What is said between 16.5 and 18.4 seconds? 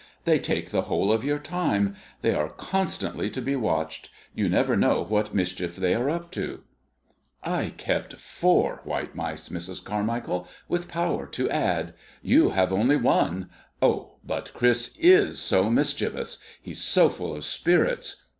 He's so full of spirits.